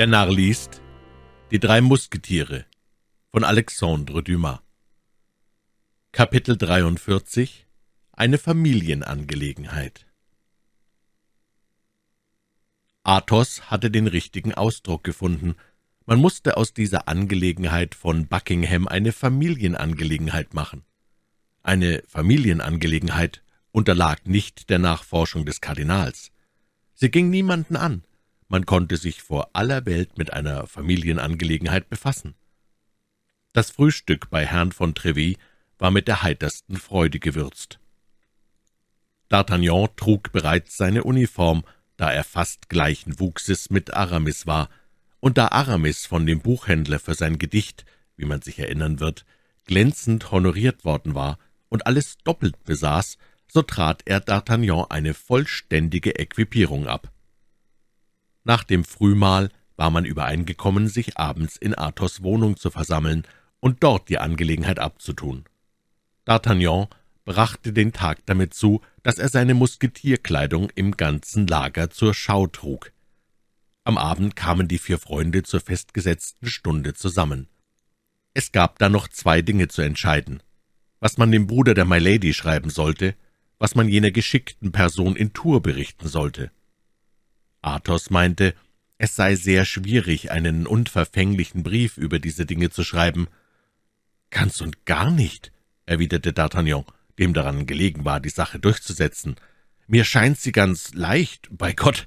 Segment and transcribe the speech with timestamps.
[0.00, 0.80] Der Narr liest
[1.50, 2.64] Die drei Musketiere
[3.32, 4.60] von Alexandre Dumas
[6.10, 7.66] Kapitel 43
[8.12, 10.06] Eine Familienangelegenheit
[13.02, 15.54] Athos hatte den richtigen Ausdruck gefunden.
[16.06, 20.82] Man musste aus dieser Angelegenheit von Buckingham eine Familienangelegenheit machen.
[21.62, 26.32] Eine Familienangelegenheit unterlag nicht der Nachforschung des Kardinals.
[26.94, 28.02] Sie ging niemanden an,
[28.50, 32.34] man konnte sich vor aller Welt mit einer Familienangelegenheit befassen.
[33.52, 35.36] Das Frühstück bei Herrn von Trevis
[35.78, 37.78] war mit der heitersten Freude gewürzt.
[39.30, 41.62] D'Artagnan trug bereits seine Uniform,
[41.96, 44.68] da er fast gleichen Wuchses mit Aramis war,
[45.20, 47.84] und da Aramis von dem Buchhändler für sein Gedicht,
[48.16, 49.24] wie man sich erinnern wird,
[49.64, 56.88] glänzend honoriert worden war und alles doppelt besaß, so trat er D'Artagnan eine vollständige Äquipierung
[56.88, 57.12] ab.
[58.44, 63.26] Nach dem Frühmahl war man übereingekommen, sich abends in Athos Wohnung zu versammeln
[63.60, 65.44] und dort die Angelegenheit abzutun.
[66.26, 66.88] D'Artagnan
[67.24, 72.92] brachte den Tag damit zu, dass er seine Musketierkleidung im ganzen Lager zur Schau trug.
[73.84, 77.48] Am Abend kamen die vier Freunde zur festgesetzten Stunde zusammen.
[78.34, 80.42] Es gab da noch zwei Dinge zu entscheiden,
[81.00, 83.14] was man dem Bruder der Milady schreiben sollte,
[83.58, 86.50] was man jener geschickten Person in Tours berichten sollte.
[87.62, 88.54] Athos meinte,
[88.98, 93.28] es sei sehr schwierig, einen unverfänglichen Brief über diese Dinge zu schreiben.
[94.30, 95.52] »Ganz und gar nicht«,
[95.86, 96.84] erwiderte D'Artagnan,
[97.18, 99.36] dem daran gelegen war, die Sache durchzusetzen.
[99.86, 102.06] »Mir scheint sie ganz leicht, bei Gott.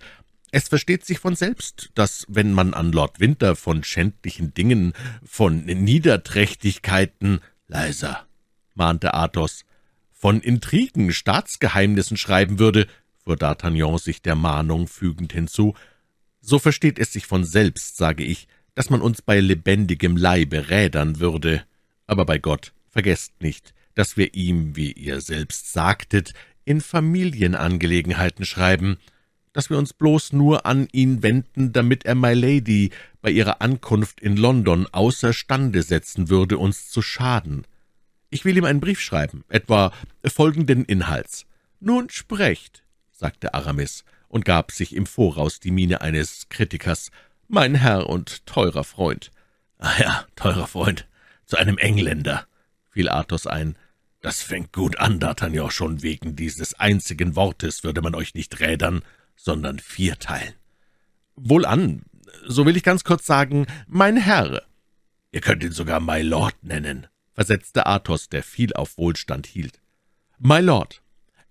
[0.51, 4.93] Es versteht sich von selbst, dass, wenn man an Lord Winter von schändlichen Dingen,
[5.25, 8.27] von Niederträchtigkeiten...« »Leiser«,
[8.75, 9.65] mahnte Athos,
[10.11, 12.87] »von Intrigen, Staatsgeheimnissen schreiben würde,
[13.23, 15.73] fuhr D'Artagnan sich der Mahnung fügend hinzu,
[16.41, 21.19] »so versteht es sich von selbst, sage ich, dass man uns bei lebendigem Leibe rädern
[21.19, 21.63] würde.
[22.07, 26.33] Aber bei Gott, vergesst nicht, dass wir ihm, wie ihr selbst sagtet,
[26.65, 28.97] in Familienangelegenheiten schreiben,
[29.53, 32.89] dass wir uns bloß nur an ihn wenden, damit er My Lady
[33.21, 37.65] bei ihrer Ankunft in London außerstande setzen würde, uns zu schaden.
[38.31, 39.93] Ich will ihm einen Brief schreiben, etwa
[40.25, 41.45] folgenden Inhalts.
[41.79, 47.11] Nun sprecht, sagte Aramis und gab sich im Voraus die Miene eines Kritikers.
[47.47, 49.31] »Mein Herr und teurer Freund.«
[49.77, 51.07] »Ah ja, teurer Freund,
[51.45, 52.47] zu einem Engländer«,
[52.89, 53.77] fiel Athos ein.
[54.21, 59.03] »Das fängt gut an, D'Artagnan, schon wegen dieses einzigen Wortes würde man euch nicht rädern,
[59.35, 60.55] sondern vierteilen.«
[61.35, 62.03] »Wohlan,
[62.47, 64.63] so will ich ganz kurz sagen, mein Herr.«
[65.31, 69.79] »Ihr könnt ihn sogar My Lord nennen«, versetzte Athos, der viel auf Wohlstand hielt.
[70.39, 71.02] »My Lord,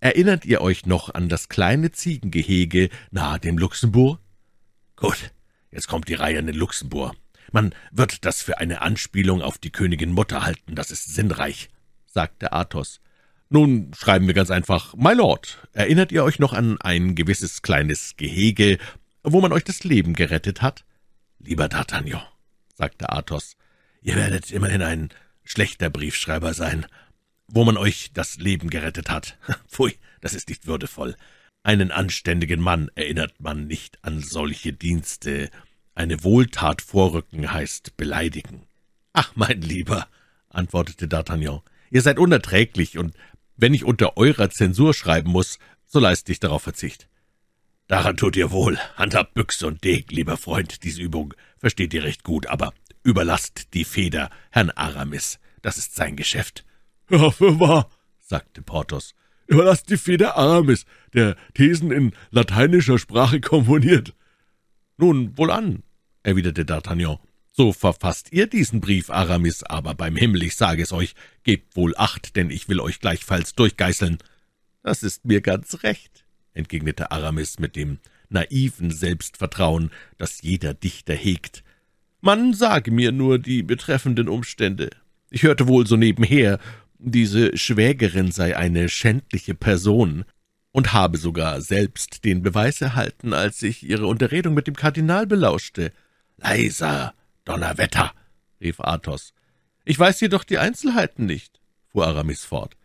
[0.03, 4.19] Erinnert ihr euch noch an das kleine Ziegengehege nahe dem Luxemburg?
[4.97, 5.31] Gut,
[5.71, 7.15] jetzt kommt die Reihe an den Luxemburg.
[7.53, 11.69] Man wird das für eine Anspielung auf die Königin Mutter halten, das ist sinnreich,
[12.05, 13.01] sagte Athos.
[13.49, 18.17] Nun schreiben wir ganz einfach, My Lord, erinnert ihr euch noch an ein gewisses kleines
[18.17, 18.79] Gehege,
[19.23, 20.85] wo man euch das Leben gerettet hat?
[21.39, 22.23] Lieber D'Artagnan,
[22.75, 23.57] sagte Athos,
[24.01, 25.11] ihr werdet immerhin ein
[25.45, 26.87] schlechter Briefschreiber sein,
[27.53, 29.37] wo man euch das Leben gerettet hat.
[29.69, 31.17] Pfui, das ist nicht würdevoll.
[31.63, 35.51] Einen anständigen Mann erinnert man nicht an solche Dienste.
[35.95, 38.67] Eine Wohltat vorrücken heißt beleidigen.
[39.13, 40.09] Ach, mein Lieber,
[40.49, 41.61] antwortete D'Artagnan,
[41.91, 43.15] ihr seid unerträglich, und
[43.57, 47.07] wenn ich unter eurer Zensur schreiben muss, so leiste ich darauf Verzicht.
[47.87, 48.79] Daran tut ihr wohl.
[48.97, 53.85] Handhabt Büchse und Deg, lieber Freund, diese Übung versteht ihr recht gut, aber überlasst die
[53.85, 55.39] Feder Herrn Aramis.
[55.61, 56.65] Das ist sein Geschäft.
[57.13, 57.91] »Ja, für wahr«,
[58.21, 59.15] sagte Porthos.
[59.47, 64.15] »Überlasst die Feder Aramis, der Thesen in lateinischer Sprache komponiert.«
[64.97, 65.83] »Nun, wohlan«,
[66.23, 67.19] erwiderte D'Artagnan.
[67.53, 71.95] »So verfasst ihr diesen Brief, Aramis, aber beim Himmel, ich sage es euch, gebt wohl
[71.99, 74.17] Acht, denn ich will euch gleichfalls durchgeißeln.«
[74.83, 76.25] »Das ist mir ganz recht«,
[76.55, 77.99] entgegnete Aramis mit dem
[78.31, 81.63] naiven Selbstvertrauen, das jeder Dichter hegt.
[82.23, 84.89] »Man sage mir nur die betreffenden Umstände.
[85.35, 86.59] Ich hörte wohl so nebenher,
[87.05, 90.25] diese Schwägerin sei eine schändliche Person
[90.71, 95.93] und habe sogar selbst den Beweis erhalten, als ich ihre Unterredung mit dem Kardinal belauschte.
[96.39, 97.15] »Leiser,
[97.45, 98.13] Donnerwetter«,
[98.61, 99.35] rief Athos.
[99.85, 101.61] »Ich weiß jedoch die Einzelheiten nicht«,
[101.91, 102.77] fuhr Aramis fort.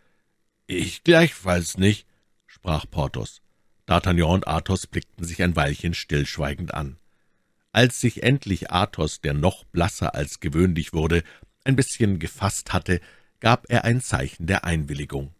[0.66, 2.06] »Ich gleichfalls nicht«,
[2.46, 3.40] sprach Porthos.
[3.86, 6.98] D'Artagnan und Athos blickten sich ein Weilchen stillschweigend an.
[7.72, 11.22] Als sich endlich Athos, der noch blasser als gewöhnlich wurde,
[11.64, 13.00] ein bisschen gefasst hatte,
[13.40, 15.34] gab er ein Zeichen der Einwilligung.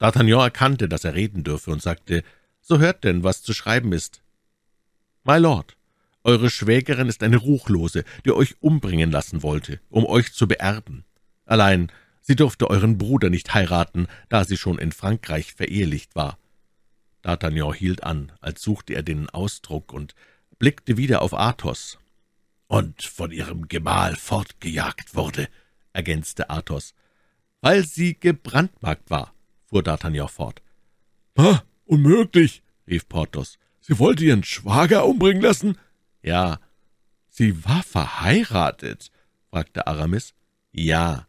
[0.00, 2.22] D'Artagnan erkannte, dass er reden dürfe, und sagte,
[2.60, 4.22] »So hört denn, was zu schreiben ist.«
[5.24, 5.76] »My Lord,
[6.26, 11.04] Eure Schwägerin ist eine Ruchlose, die euch umbringen lassen wollte, um euch zu beerben.
[11.44, 16.36] Allein sie durfte euren Bruder nicht heiraten, da sie schon in Frankreich verehelicht war.
[17.22, 20.16] D'Artagnan hielt an, als suchte er den Ausdruck, und
[20.58, 22.00] blickte wieder auf Athos.
[22.66, 25.48] »Und von ihrem Gemahl fortgejagt wurde«,
[25.92, 26.92] ergänzte Athos.
[27.66, 29.34] »Weil sie gebrandmarkt war«,
[29.64, 30.62] fuhr D'Artagnan fort.
[31.34, 33.58] »Ah, unmöglich«, rief Porthos.
[33.80, 35.76] »Sie wollte ihren Schwager umbringen lassen?«
[36.22, 36.60] »Ja.«
[37.28, 39.10] »Sie war verheiratet?«
[39.50, 40.32] fragte Aramis.
[40.70, 41.26] »Ja.«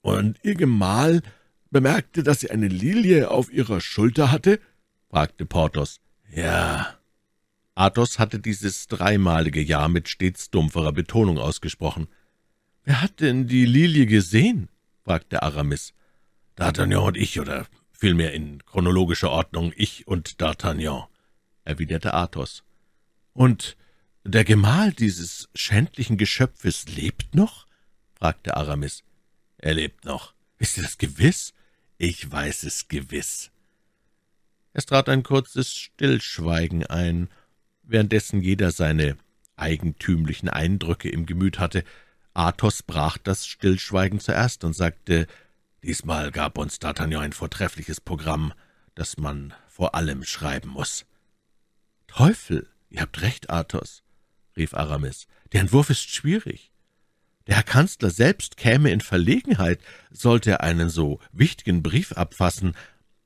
[0.00, 1.22] »Und ihr Gemahl
[1.72, 4.60] bemerkte, dass sie eine Lilie auf ihrer Schulter hatte?«
[5.10, 6.00] fragte Porthos.
[6.30, 6.98] »Ja.«
[7.74, 12.06] Athos hatte dieses dreimalige Ja mit stets dumpferer Betonung ausgesprochen.
[12.84, 14.68] »Wer hat denn die Lilie gesehen?«
[15.04, 15.92] Fragte Aramis.
[16.56, 21.06] »D'Artagnan und ich, oder vielmehr in chronologischer Ordnung ich und D'Artagnan«,
[21.64, 22.62] erwiderte Athos.
[23.32, 23.76] »Und
[24.24, 27.66] der Gemahl dieses schändlichen Geschöpfes lebt noch?«
[28.14, 29.02] fragte Aramis.
[29.58, 31.54] »Er lebt noch.« »Ist das gewiss?«
[31.98, 33.50] »Ich weiß es gewiss.«
[34.72, 37.28] Es trat ein kurzes Stillschweigen ein,
[37.82, 39.16] währenddessen jeder seine
[39.56, 41.84] eigentümlichen Eindrücke im Gemüt hatte.
[42.34, 45.26] Athos brach das Stillschweigen zuerst und sagte,
[45.82, 48.52] »Diesmal gab uns D'Artagnan ein vortreffliches Programm,
[48.94, 51.06] das man vor allem schreiben muss.«
[52.06, 54.02] »Teufel, ihr habt recht, Athos«,
[54.56, 56.70] rief Aramis, »der Entwurf ist schwierig.
[57.46, 59.80] Der Herr Kanzler selbst käme in Verlegenheit,
[60.10, 62.76] sollte er einen so wichtigen Brief abfassen,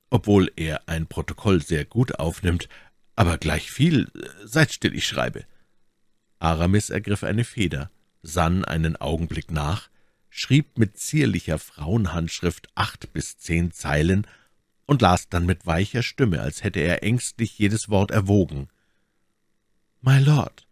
[0.09, 2.69] obwohl er ein Protokoll sehr gut aufnimmt,
[3.15, 4.11] aber gleichviel,
[4.45, 5.45] seid still, ich schreibe.«
[6.39, 7.91] Aramis ergriff eine Feder,
[8.27, 9.89] sann einen Augenblick nach,
[10.31, 14.27] schrieb mit zierlicher Frauenhandschrift acht bis zehn Zeilen
[14.85, 18.69] und las dann mit weicher Stimme, als hätte er ängstlich jedes Wort erwogen.
[20.03, 20.67] »My Lord,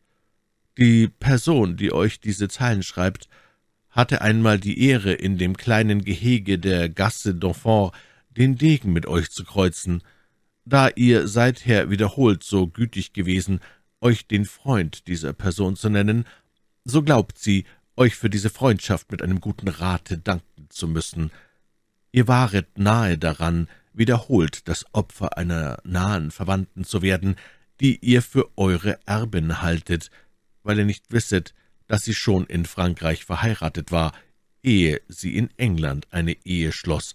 [0.79, 3.29] die Person, die euch diese Zeilen schreibt,
[3.91, 7.93] hatte einmal die Ehre, in dem kleinen Gehege der Gasse d'Enfant
[8.37, 10.03] den Degen mit euch zu kreuzen.
[10.65, 13.61] Da ihr seither wiederholt so gütig gewesen,
[14.01, 16.27] euch den Freund dieser Person zu nennen,
[16.85, 17.65] so glaubt sie,
[17.97, 21.31] euch für diese Freundschaft mit einem guten Rate danken zu müssen.
[22.13, 27.37] Ihr waret nahe daran, wiederholt das Opfer einer nahen Verwandten zu werden,
[27.81, 30.11] die ihr für eure Erbin haltet,
[30.63, 31.55] weil ihr nicht wisset,
[31.87, 34.13] dass sie schon in Frankreich verheiratet war,
[34.63, 37.15] ehe sie in England eine Ehe schloss.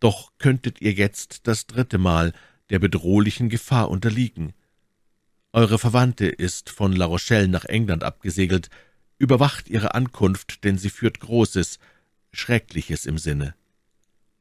[0.00, 2.32] Doch könntet ihr jetzt das dritte Mal
[2.70, 4.54] der bedrohlichen Gefahr unterliegen.
[5.56, 8.68] Eure Verwandte ist von La Rochelle nach England abgesegelt,
[9.16, 11.78] überwacht ihre Ankunft, denn sie führt Großes,
[12.30, 13.54] Schreckliches im Sinne.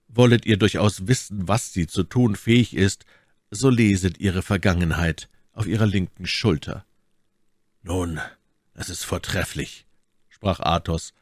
[0.10, 3.06] Wollet ihr durchaus wissen, was sie zu tun fähig ist,
[3.50, 6.86] so leset ihre Vergangenheit auf ihrer linken Schulter.
[7.82, 8.20] »Nun,
[8.74, 9.86] das ist vortrefflich«,
[10.28, 11.14] sprach Athos.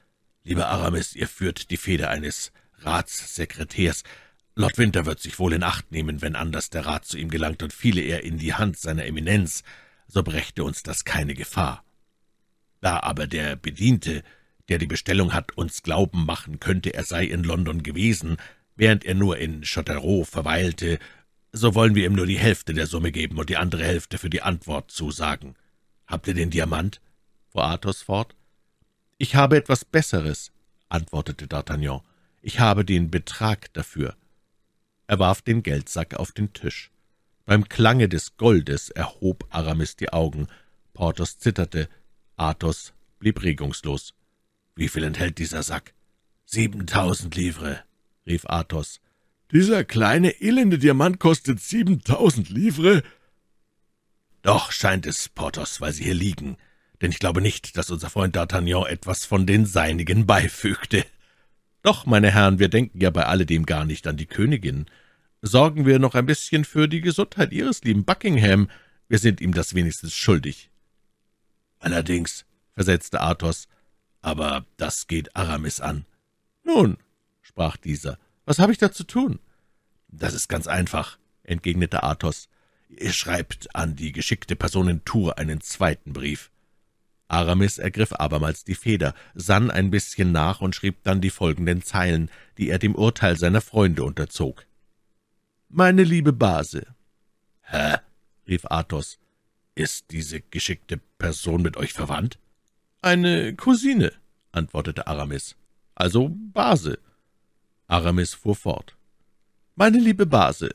[0.43, 4.01] »Lieber Aramis, ihr führt die Feder eines Ratssekretärs.
[4.55, 7.61] Lord Winter wird sich wohl in Acht nehmen, wenn anders der Rat zu ihm gelangt
[7.61, 9.63] und fiele er in die Hand seiner Eminenz,
[10.07, 11.83] so brächte uns das keine Gefahr.
[12.81, 14.23] Da aber der Bediente,
[14.69, 18.37] der die Bestellung hat, uns glauben machen könnte, er sei in London gewesen,
[18.75, 20.99] während er nur in Châteauroux verweilte,
[21.51, 24.29] so wollen wir ihm nur die Hälfte der Summe geben und die andere Hälfte für
[24.29, 25.55] die Antwort zusagen.
[26.07, 26.99] Habt ihr den Diamant?
[27.49, 28.35] fuhr Athos fort.
[29.17, 30.51] Ich habe etwas Besseres,
[30.89, 32.01] antwortete D'Artagnan.
[32.41, 34.15] Ich habe den Betrag dafür.
[35.07, 36.91] Er warf den Geldsack auf den Tisch.
[37.45, 40.47] Beim Klange des Goldes erhob Aramis die Augen.
[40.93, 41.89] Porthos zitterte.
[42.37, 44.13] Athos blieb regungslos.
[44.75, 45.93] »Wie viel enthält dieser Sack?«
[46.45, 47.83] »Siebentausend Livre«,
[48.25, 49.01] rief Athos.
[49.51, 53.03] »Dieser kleine, elende Diamant kostet siebentausend Livre?«
[54.41, 56.57] »Doch scheint es, Porthos, weil sie hier liegen,
[57.01, 61.05] denn ich glaube nicht, dass unser Freund D'Artagnan etwas von den seinigen beifügte.«
[61.81, 64.85] »Doch, meine Herren, wir denken ja bei alledem gar nicht an die Königin.
[65.45, 68.69] Sorgen wir noch ein bisschen für die Gesundheit Ihres lieben Buckingham.
[69.09, 70.71] Wir sind ihm das wenigstens schuldig.«
[71.79, 73.67] »Allerdings«, versetzte Athos,
[74.21, 76.05] »aber das geht Aramis an.«
[76.63, 76.95] »Nun«,
[77.41, 79.39] sprach dieser, »was habe ich da zu tun?«
[80.07, 82.47] »Das ist ganz einfach«, entgegnete Athos.
[82.87, 86.51] »Ihr schreibt an die geschickte Person in Tours einen zweiten Brief.«
[87.27, 92.31] Aramis ergriff abermals die Feder, sann ein bisschen nach und schrieb dann die folgenden Zeilen,
[92.57, 94.65] die er dem Urteil seiner Freunde unterzog.
[95.75, 96.85] »Meine liebe Base.«
[97.63, 97.97] »Hä?«
[98.47, 99.17] rief Athos.
[99.73, 102.37] »Ist diese geschickte Person mit euch verwandt?«
[103.01, 104.11] »Eine Cousine«,
[104.51, 105.55] antwortete Aramis.
[105.95, 106.99] »Also Base.«
[107.87, 108.95] Aramis fuhr fort.
[109.73, 110.69] »Meine liebe Base,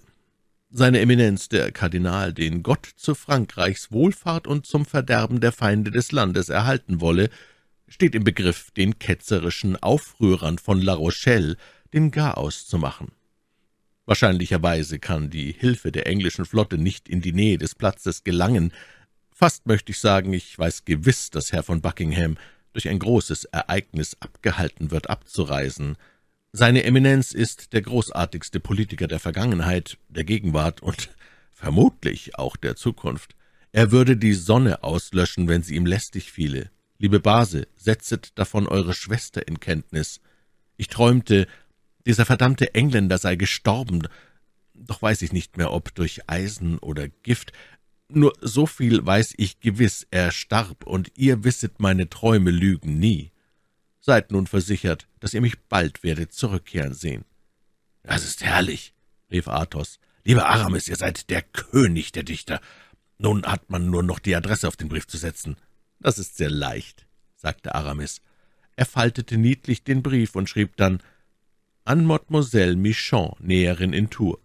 [0.69, 6.11] seine Eminenz, der Kardinal, den Gott zu Frankreichs Wohlfahrt und zum Verderben der Feinde des
[6.11, 7.31] Landes erhalten wolle,
[7.87, 11.57] steht im Begriff, den ketzerischen Aufrührern von La Rochelle
[11.93, 13.13] den Garaus zu machen.
[14.09, 18.73] Wahrscheinlicherweise kann die Hilfe der englischen Flotte nicht in die Nähe des Platzes gelangen.
[19.31, 22.39] Fast möchte ich sagen, ich weiß gewiss, dass Herr von Buckingham
[22.73, 25.99] durch ein großes Ereignis abgehalten wird, abzureisen.
[26.53, 31.11] Seine Eminenz ist der großartigste Politiker der Vergangenheit, der Gegenwart und
[31.53, 33.37] vermutlich auch der Zukunft.
[33.73, 36.71] Er würde die Sonne auslöschen, wenn sie ihm lästig fiele.
[36.97, 40.23] Liebe Base, setzet davon eure Schwester in Kenntnis.
[40.79, 41.47] Ich träumte,
[42.09, 44.09] dieser verdammte Engländer sei gestorben,
[44.73, 47.53] doch weiß ich nicht mehr, ob durch Eisen oder Gift.
[48.09, 53.31] Nur so viel weiß ich gewiss, er starb, und ihr wisset, meine Träume lügen nie.
[54.01, 57.27] Seid nun versichert, dass ihr mich bald werdet zurückkehren sehen.
[58.03, 58.95] Das ist herrlich,
[59.31, 60.01] rief Athos.
[60.25, 62.63] Lieber Aramis, ihr seid der König der Dichter.
[63.19, 65.57] Nun hat man nur noch die Adresse auf den Brief zu setzen.
[66.01, 68.23] Das ist sehr leicht, sagte Aramis.
[68.77, 71.03] Er faltete niedlich den Brief und schrieb dann
[71.89, 74.39] an Mademoiselle Michon, Näherin in Tours.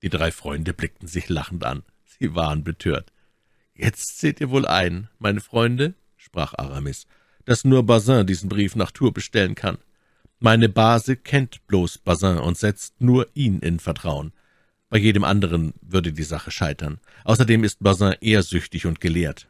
[0.00, 1.82] Die drei Freunde blickten sich lachend an.
[2.04, 3.12] Sie waren betört.
[3.74, 7.08] »Jetzt seht ihr wohl ein, meine Freunde«, sprach Aramis,
[7.46, 9.78] dass nur Bazin diesen Brief nach Tours bestellen kann.
[10.38, 14.32] Meine Base kennt bloß Bazin und setzt nur ihn in Vertrauen.
[14.88, 17.00] Bei jedem anderen würde die Sache scheitern.
[17.24, 19.48] Außerdem ist Bazin ehrsüchtig und gelehrt.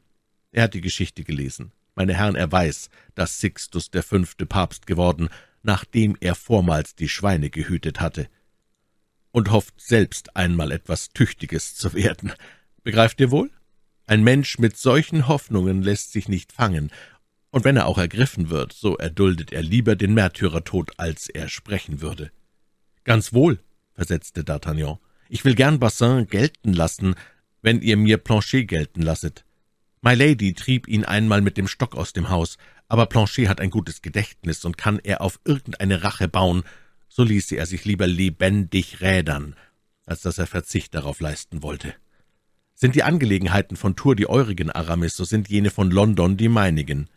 [0.51, 1.73] Er hat die Geschichte gelesen.
[1.95, 5.29] Meine Herren, er weiß, dass Sixtus der fünfte Papst geworden,
[5.67, 8.29] nachdem er vormals die Schweine gehütet hatte,
[9.33, 12.33] und hofft selbst einmal etwas Tüchtiges zu werden.
[12.85, 13.51] Begreift ihr wohl?
[14.07, 16.91] Ein Mensch mit solchen Hoffnungen lässt sich nicht fangen,
[17.51, 22.01] und wenn er auch ergriffen wird, so erduldet er lieber den Märtyrertod, als er sprechen
[22.01, 22.31] würde.
[23.05, 23.59] Ganz wohl,
[23.95, 24.99] versetzte D'Artagnan.
[25.29, 27.15] Ich will gern Bassin gelten lassen,
[27.63, 29.45] wenn ihr mir Planchet gelten lasset.
[30.03, 32.59] My Lady trieb ihn einmal mit dem Stock aus dem Haus,
[32.89, 36.63] aber Planchet hat ein gutes Gedächtnis, und kann er auf irgendeine Rache bauen,
[37.09, 39.57] so ließe er sich lieber lebendig rädern,
[40.05, 41.95] als dass er Verzicht darauf leisten wollte.
[42.75, 47.09] Sind die Angelegenheiten von Tours die eurigen, Aramis, so sind jene von London die meinigen.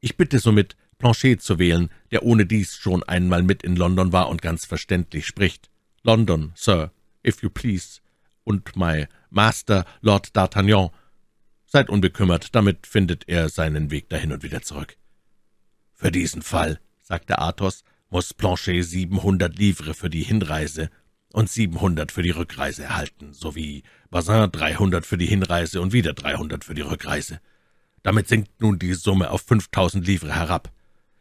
[0.00, 4.28] Ich bitte somit, Planchet zu wählen, der ohne dies schon einmal mit in London war
[4.28, 5.70] und ganz verständlich spricht.
[6.04, 6.92] London, Sir,
[7.26, 8.00] if you please,
[8.44, 10.90] und my Master, Lord D'Artagnan.
[11.66, 14.96] Seid unbekümmert, damit findet er seinen Weg dahin und wieder zurück.
[16.02, 20.90] Für diesen Fall, sagte Athos, muss Planchet siebenhundert Livre für die Hinreise
[21.32, 26.64] und siebenhundert für die Rückreise erhalten, sowie Bazin dreihundert für die Hinreise und wieder dreihundert
[26.64, 27.40] für die Rückreise.
[28.02, 30.72] Damit sinkt nun die Summe auf fünftausend Livre herab.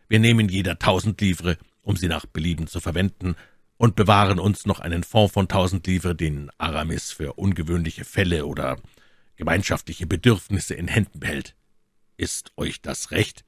[0.08, 3.36] Wir nehmen jeder tausend Livre, um sie nach Belieben zu verwenden,
[3.78, 8.80] und bewahren uns noch einen Fonds von tausend Livre, den Aramis für ungewöhnliche Fälle oder
[9.36, 11.56] gemeinschaftliche Bedürfnisse in Händen behält.
[12.18, 13.46] Ist euch das recht?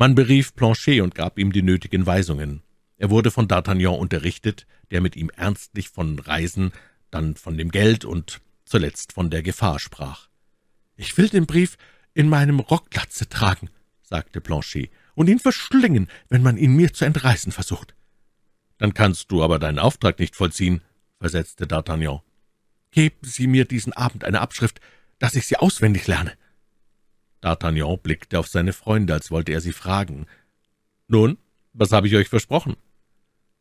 [0.00, 2.62] Man berief Planchet und gab ihm die nötigen Weisungen.
[2.98, 6.70] Er wurde von D'Artagnan unterrichtet, der mit ihm ernstlich von Reisen,
[7.10, 10.28] dann von dem Geld und zuletzt von der Gefahr sprach.
[10.94, 11.76] »Ich will den Brief
[12.14, 17.50] in meinem Rocklatze tragen«, sagte Planchet, »und ihn verschlingen, wenn man ihn mir zu entreißen
[17.50, 17.96] versucht.«
[18.78, 20.80] »Dann kannst du aber deinen Auftrag nicht vollziehen«,
[21.18, 22.20] versetzte D'Artagnan.
[22.92, 24.80] »Geben Sie mir diesen Abend eine Abschrift,
[25.18, 26.34] dass ich sie auswendig lerne.«
[27.42, 30.26] D'Artagnan blickte auf seine Freunde, als wollte er sie fragen.
[31.06, 31.38] »Nun,
[31.72, 32.76] was habe ich euch versprochen?«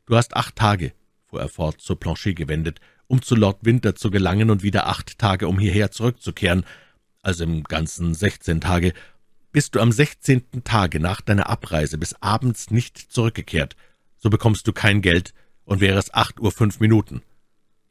[0.05, 0.93] »Du hast acht Tage«,
[1.25, 5.17] fuhr er fort, zu Planchet gewendet, »um zu Lord Winter zu gelangen und wieder acht
[5.19, 6.65] Tage, um hierher zurückzukehren
[7.27, 8.93] also im Ganzen sechzehn Tage,
[9.51, 13.75] bist du am sechzehnten Tage nach deiner Abreise bis abends nicht zurückgekehrt,
[14.17, 15.33] so bekommst du kein Geld
[15.65, 17.21] und wäre es acht Uhr fünf Minuten.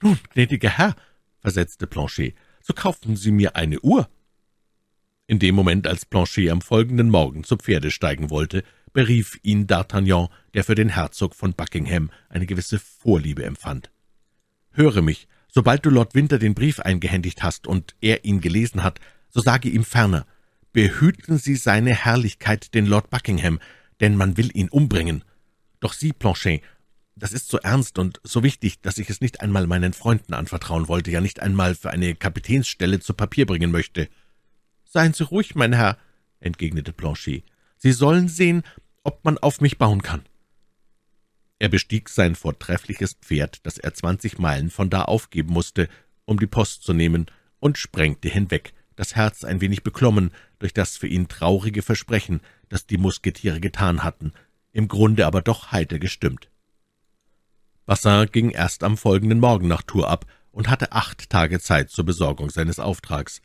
[0.02, 0.96] Nun, gnädiger Herr,
[1.40, 4.08] versetzte Planchet, so kaufen Sie mir eine Uhr.
[5.28, 10.28] In dem Moment, als Planchet am folgenden Morgen zu Pferde steigen wollte, berief ihn D'Artagnan,
[10.54, 13.90] der für den Herzog von Buckingham eine gewisse Vorliebe empfand.
[14.70, 19.00] Höre mich, sobald du Lord Winter den Brief eingehändigt hast und er ihn gelesen hat,
[19.28, 20.26] so sage ihm ferner,
[20.72, 23.58] behüten Sie seine Herrlichkeit, den Lord Buckingham,
[24.00, 25.24] denn man will ihn umbringen.
[25.80, 26.62] Doch Sie, Planchet,
[27.16, 30.86] das ist so ernst und so wichtig, dass ich es nicht einmal meinen Freunden anvertrauen
[30.86, 34.08] wollte, ja nicht einmal für eine Kapitänsstelle zu Papier bringen möchte.
[34.96, 35.98] Seien Sie ruhig, mein Herr,
[36.40, 37.44] entgegnete Planchet.
[37.76, 38.62] Sie sollen sehen,
[39.04, 40.22] ob man auf mich bauen kann.
[41.58, 45.90] Er bestieg sein vortreffliches Pferd, das er zwanzig Meilen von da aufgeben musste,
[46.24, 47.26] um die Post zu nehmen,
[47.60, 52.86] und sprengte hinweg, das Herz ein wenig beklommen durch das für ihn traurige Versprechen, das
[52.86, 54.32] die Musketiere getan hatten,
[54.72, 56.48] im Grunde aber doch heiter gestimmt.
[57.84, 62.06] Bassin ging erst am folgenden Morgen nach Tours ab und hatte acht Tage Zeit zur
[62.06, 63.42] Besorgung seines Auftrags.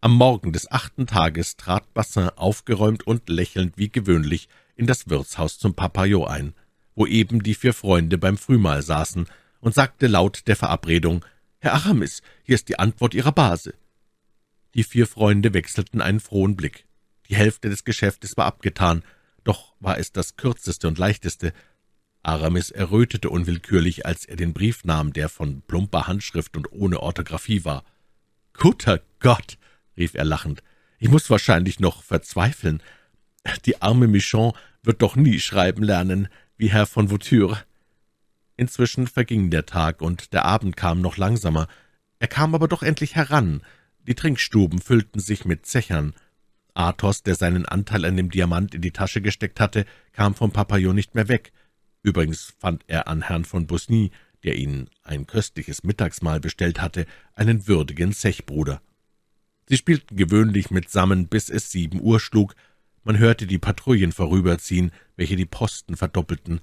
[0.00, 5.58] Am Morgen des achten Tages trat Bassin aufgeräumt und lächelnd wie gewöhnlich in das Wirtshaus
[5.58, 6.54] zum Papillon ein,
[6.94, 9.26] wo eben die vier Freunde beim Frühmahl saßen,
[9.60, 11.24] und sagte laut der Verabredung,
[11.58, 13.74] »Herr Aramis, hier ist die Antwort Ihrer Base.«
[14.74, 16.86] Die vier Freunde wechselten einen frohen Blick.
[17.28, 19.02] Die Hälfte des Geschäftes war abgetan,
[19.42, 21.52] doch war es das kürzeste und leichteste.
[22.22, 27.64] Aramis errötete unwillkürlich, als er den Brief nahm, der von plumper Handschrift und ohne Orthographie
[27.64, 27.82] war.
[28.52, 29.58] »Guter Gott«,
[29.98, 30.62] rief er lachend,
[30.98, 32.82] »ich muss wahrscheinlich noch verzweifeln.
[33.66, 34.52] Die arme Michon
[34.82, 37.62] wird doch nie schreiben lernen, wie Herr von Voiture.«
[38.56, 41.68] Inzwischen verging der Tag, und der Abend kam noch langsamer.
[42.18, 43.62] Er kam aber doch endlich heran.
[44.06, 46.14] Die Trinkstuben füllten sich mit Zechern.
[46.74, 50.94] Athos, der seinen Anteil an dem Diamant in die Tasche gesteckt hatte, kam vom Papillon
[50.94, 51.52] nicht mehr weg.
[52.02, 54.10] Übrigens fand er an Herrn von Busny,
[54.44, 58.80] der ihnen ein köstliches Mittagsmahl bestellt hatte, einen würdigen Zechbruder.
[59.68, 62.54] Sie spielten gewöhnlich mitsammen, bis es sieben Uhr schlug.
[63.04, 66.60] Man hörte die Patrouillen vorüberziehen, welche die Posten verdoppelten.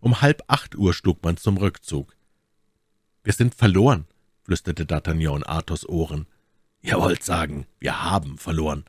[0.00, 2.16] Um halb acht Uhr schlug man zum Rückzug.
[3.24, 4.06] »Wir sind verloren«,
[4.42, 6.26] flüsterte D'Artagnan in Athos Ohren.
[6.80, 8.84] »Ihr wollt sagen, wir haben verloren«,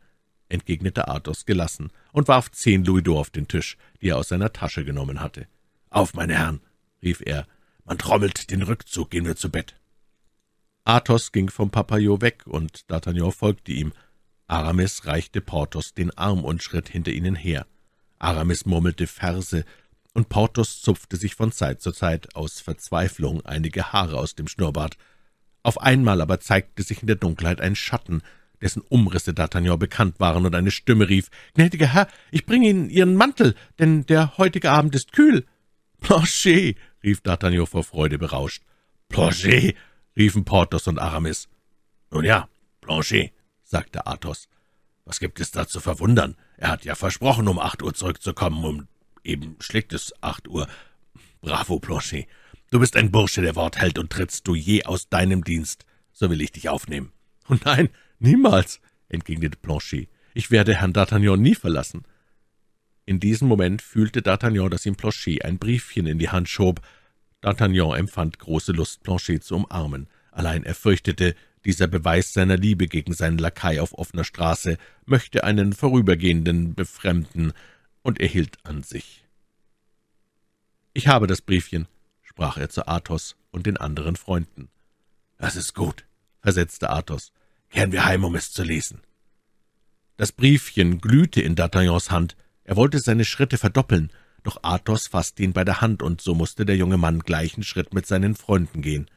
[0.48, 4.86] entgegnete Athos gelassen und warf zehn Louisdor auf den Tisch, die er aus seiner Tasche
[4.86, 5.48] genommen hatte.
[5.90, 6.62] »Auf, meine Herren«,
[7.04, 7.46] rief er,
[7.84, 9.76] »man trommelt den Rückzug, gehen wir zu Bett.«
[10.88, 13.91] Athos ging vom Papillon weg, und D'Artagnan folgte ihm.
[14.48, 17.67] Aramis reichte Porthos den Arm und schritt hinter ihnen her.
[18.20, 19.65] Aramis murmelte Verse,
[20.13, 24.96] und Porthos zupfte sich von Zeit zu Zeit aus Verzweiflung einige Haare aus dem Schnurrbart.
[25.62, 28.22] Auf einmal aber zeigte sich in der Dunkelheit ein Schatten,
[28.62, 33.15] dessen Umrisse D'Artagnan bekannt waren, und eine Stimme rief, »Gnädiger Herr, ich bringe Ihnen Ihren
[33.15, 35.46] Mantel, denn der heutige Abend ist kühl.«
[36.00, 38.63] »Planchet«, rief D'Artagnan vor Freude berauscht.
[39.10, 39.76] »Planchet«,
[40.17, 41.47] riefen Porthos und Aramis.
[42.12, 42.49] »Nun ja,
[42.82, 43.32] Planchet«,
[43.63, 44.47] sagte Athos.
[45.06, 46.36] »Was gibt es da zu verwundern?
[46.58, 48.88] Er hat ja versprochen, um acht Uhr zurückzukommen, und
[49.27, 50.67] Eben schlägt es acht Uhr.
[51.41, 52.27] Bravo, Planchet.
[52.71, 56.30] Du bist ein Bursche, der Wort hält, und trittst du je aus deinem Dienst, so
[56.30, 57.12] will ich dich aufnehmen.
[57.49, 60.08] Oh nein, niemals, entgegnete Planchet.
[60.34, 62.03] Ich werde Herrn D'Artagnan nie verlassen.
[63.06, 66.80] In diesem Moment fühlte D'Artagnan, dass ihm Planchet ein Briefchen in die Hand schob.
[67.41, 70.08] D'Artagnan empfand große Lust, Planchet zu umarmen.
[70.32, 75.73] Allein er fürchtete, dieser Beweis seiner Liebe gegen seinen Lakai auf offener Straße möchte einen
[75.73, 77.54] Vorübergehenden befremden,
[78.04, 79.26] und er hielt an sich.
[80.93, 81.88] »Ich habe das Briefchen«,
[82.21, 84.69] sprach er zu Athos und den anderen Freunden.
[85.38, 86.06] »Das ist gut«,
[86.39, 87.34] versetzte Athos.
[87.69, 89.02] »Kehren wir heim, um es zu lesen.«
[90.15, 92.38] Das Briefchen glühte in D'Artagnans Hand.
[92.63, 94.12] Er wollte seine Schritte verdoppeln,
[94.43, 97.93] doch Athos fasste ihn bei der Hand, und so musste der junge Mann gleichen Schritt
[97.93, 99.10] mit seinen Freunden gehen.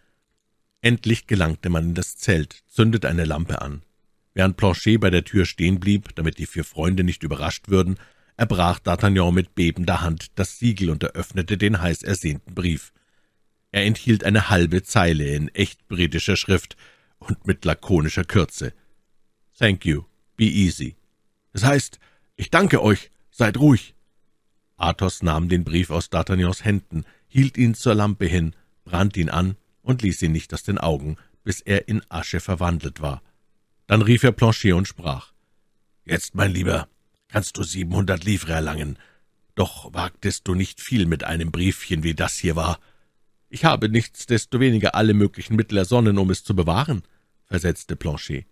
[0.80, 3.82] Endlich gelangte man in das Zelt, zündete eine Lampe an.
[4.32, 7.98] Während Planchet bei der Tür stehen blieb, damit die vier Freunde nicht überrascht würden,
[8.36, 12.92] erbrach D'Artagnan mit bebender Hand das Siegel und eröffnete den heiß ersehnten Brief.
[13.72, 16.76] Er enthielt eine halbe Zeile in echt britischer Schrift
[17.18, 18.72] und mit lakonischer Kürze.
[19.58, 20.04] »Thank you.
[20.36, 20.96] Be easy.«
[21.52, 21.98] Das heißt,
[22.36, 23.10] »Ich danke euch.
[23.30, 23.94] Seid ruhig.«
[24.80, 29.56] Athos nahm den Brief aus D'Artagnans Händen, hielt ihn zur Lampe hin, brannte ihn an
[29.82, 33.22] und ließ ihn nicht aus den Augen, bis er in Asche verwandelt war.
[33.86, 35.32] Dann rief er Planchet und sprach,
[36.04, 36.88] »Jetzt, mein Lieber,
[37.28, 38.98] kannst du siebenhundert Livre erlangen.
[39.54, 42.80] Doch wagtest du nicht viel mit einem Briefchen, wie das hier war.
[43.50, 47.02] Ich habe nichtsdestoweniger alle möglichen Mittel ersonnen, um es zu bewahren,
[47.44, 48.46] versetzte Planchet.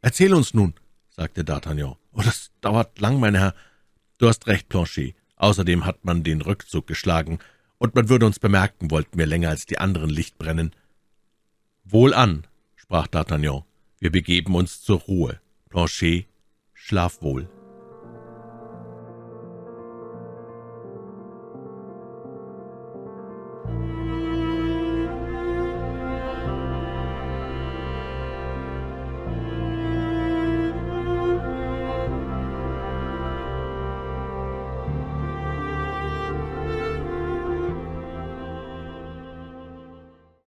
[0.00, 0.74] Erzähl uns nun,
[1.10, 1.96] sagte D'Artagnan.
[2.12, 3.54] Oh, das dauert lang, mein Herr.
[4.18, 5.16] Du hast recht, Planchet.
[5.42, 7.40] Außerdem hat man den Rückzug geschlagen,
[7.78, 10.70] und man würde uns bemerken, wollten wir länger als die anderen Licht brennen.
[11.82, 13.64] Wohlan, sprach D'Artagnan.
[13.98, 15.40] Wir begeben uns zur Ruhe.
[15.68, 16.26] Planchet,
[16.74, 17.48] schlaf wohl.